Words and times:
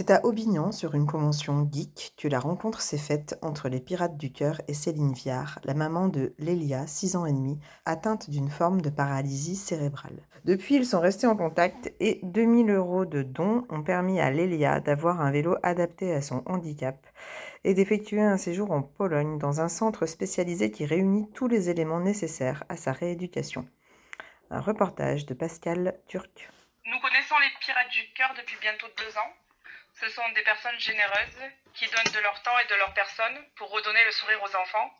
C'est 0.00 0.12
à 0.12 0.24
Aubignan, 0.24 0.72
sur 0.72 0.94
une 0.94 1.06
convention 1.06 1.68
geek, 1.70 2.14
que 2.16 2.26
la 2.26 2.40
rencontre 2.40 2.80
s'est 2.80 2.96
faite 2.96 3.38
entre 3.42 3.68
les 3.68 3.80
Pirates 3.80 4.16
du 4.16 4.32
Cœur 4.32 4.62
et 4.66 4.72
Céline 4.72 5.12
Viard, 5.12 5.58
la 5.62 5.74
maman 5.74 6.08
de 6.08 6.32
Lélia, 6.38 6.86
6 6.86 7.16
ans 7.16 7.26
et 7.26 7.34
demi, 7.34 7.60
atteinte 7.84 8.30
d'une 8.30 8.48
forme 8.48 8.80
de 8.80 8.88
paralysie 8.88 9.56
cérébrale. 9.56 10.26
Depuis, 10.46 10.76
ils 10.76 10.86
sont 10.86 11.00
restés 11.00 11.26
en 11.26 11.36
contact 11.36 11.92
et 12.00 12.18
2000 12.22 12.70
euros 12.70 13.04
de 13.04 13.22
dons 13.22 13.66
ont 13.68 13.82
permis 13.82 14.20
à 14.20 14.30
Lélia 14.30 14.80
d'avoir 14.80 15.20
un 15.20 15.30
vélo 15.30 15.56
adapté 15.62 16.14
à 16.14 16.22
son 16.22 16.42
handicap 16.46 17.06
et 17.64 17.74
d'effectuer 17.74 18.22
un 18.22 18.38
séjour 18.38 18.70
en 18.70 18.80
Pologne 18.80 19.36
dans 19.36 19.60
un 19.60 19.68
centre 19.68 20.06
spécialisé 20.06 20.70
qui 20.70 20.86
réunit 20.86 21.30
tous 21.34 21.46
les 21.46 21.68
éléments 21.68 22.00
nécessaires 22.00 22.64
à 22.70 22.78
sa 22.78 22.92
rééducation. 22.92 23.68
Un 24.50 24.62
reportage 24.62 25.26
de 25.26 25.34
Pascal 25.34 26.00
Turc. 26.06 26.48
Nous 26.86 27.00
connaissons 27.00 27.34
les 27.38 27.50
Pirates 27.60 27.90
du 27.90 28.14
Cœur 28.14 28.32
depuis 28.38 28.56
bientôt 28.62 28.86
deux 28.96 29.18
ans. 29.18 29.49
Ce 30.00 30.08
sont 30.08 30.28
des 30.30 30.42
personnes 30.42 30.80
généreuses 30.80 31.50
qui 31.74 31.86
donnent 31.88 32.14
de 32.14 32.20
leur 32.20 32.40
temps 32.42 32.58
et 32.58 32.66
de 32.66 32.74
leur 32.74 32.94
personne 32.94 33.46
pour 33.56 33.70
redonner 33.70 34.02
le 34.04 34.12
sourire 34.12 34.42
aux 34.42 34.56
enfants. 34.56 34.90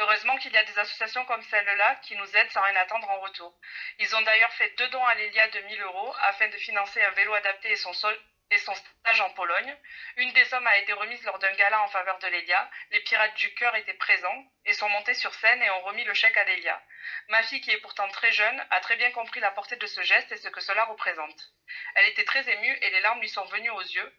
Heureusement 0.00 0.36
qu'il 0.38 0.52
y 0.52 0.56
a 0.56 0.64
des 0.64 0.78
associations 0.78 1.24
comme 1.24 1.42
celle-là 1.42 1.94
qui 2.02 2.16
nous 2.16 2.36
aident 2.36 2.50
sans 2.50 2.62
rien 2.62 2.74
attendre 2.76 3.08
en 3.08 3.20
retour. 3.20 3.54
Ils 4.00 4.16
ont 4.16 4.20
d'ailleurs 4.22 4.52
fait 4.54 4.76
deux 4.76 4.88
dons 4.88 5.04
à 5.04 5.14
Lélia 5.14 5.46
de 5.48 5.60
1000 5.60 5.82
euros 5.82 6.14
afin 6.22 6.48
de 6.48 6.56
financer 6.56 7.00
un 7.00 7.10
vélo 7.10 7.32
adapté 7.34 7.70
et 7.70 7.76
son, 7.76 7.92
sol 7.92 8.18
et 8.50 8.58
son 8.58 8.74
stage 8.74 9.20
en 9.20 9.30
Pologne. 9.30 9.76
Une 10.16 10.32
des 10.32 10.44
sommes 10.46 10.66
a 10.66 10.78
été 10.78 10.92
remise 10.92 11.22
lors 11.24 11.38
d'un 11.38 11.52
gala 11.54 11.82
en 11.82 11.88
faveur 11.88 12.18
de 12.18 12.26
Lélia. 12.28 12.70
Les 12.90 13.00
pirates 13.00 13.36
du 13.36 13.54
cœur 13.54 13.74
étaient 13.76 13.94
présents 13.94 14.44
et 14.64 14.72
sont 14.72 14.88
montés 14.88 15.14
sur 15.14 15.34
scène 15.34 15.62
et 15.62 15.70
ont 15.70 15.82
remis 15.82 16.04
le 16.04 16.14
chèque 16.14 16.36
à 16.36 16.44
Lélia. 16.44 16.82
Ma 17.28 17.42
fille, 17.42 17.60
qui 17.60 17.70
est 17.70 17.80
pourtant 17.80 18.08
très 18.08 18.32
jeune, 18.32 18.66
a 18.70 18.80
très 18.80 18.96
bien 18.96 19.10
compris 19.10 19.40
la 19.40 19.50
portée 19.50 19.76
de 19.76 19.86
ce 19.86 20.02
geste 20.02 20.32
et 20.32 20.36
ce 20.36 20.48
que 20.48 20.60
cela 20.60 20.84
représente. 20.84 21.52
Elle 21.94 22.08
était 22.08 22.24
très 22.24 22.48
émue 22.50 22.78
et 22.82 22.90
les 22.90 23.00
larmes 23.00 23.20
lui 23.20 23.28
sont 23.28 23.44
venues 23.46 23.70
aux 23.70 23.80
yeux, 23.80 24.16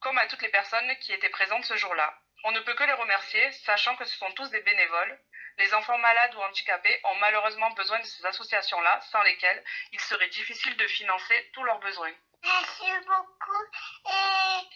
comme 0.00 0.18
à 0.18 0.26
toutes 0.26 0.42
les 0.42 0.50
personnes 0.50 0.96
qui 0.98 1.12
étaient 1.12 1.30
présentes 1.30 1.64
ce 1.64 1.76
jour-là. 1.76 2.18
On 2.44 2.52
ne 2.52 2.60
peut 2.60 2.74
que 2.74 2.84
les 2.84 2.92
remercier, 2.92 3.52
sachant 3.52 3.96
que 3.96 4.04
ce 4.04 4.16
sont 4.16 4.30
tous 4.32 4.50
des 4.50 4.60
bénévoles. 4.60 5.18
Les 5.58 5.72
enfants 5.74 5.98
malades 5.98 6.34
ou 6.34 6.40
handicapés 6.42 7.00
ont 7.04 7.14
malheureusement 7.16 7.70
besoin 7.70 7.98
de 7.98 8.04
ces 8.04 8.24
associations-là, 8.26 9.00
sans 9.10 9.22
lesquelles 9.22 9.64
il 9.92 10.00
serait 10.00 10.28
difficile 10.28 10.76
de 10.76 10.86
financer 10.86 11.50
tous 11.52 11.64
leurs 11.64 11.80
besoins. 11.80 12.12
Merci 12.42 12.84
beaucoup 13.06 13.64
et, 14.06 14.75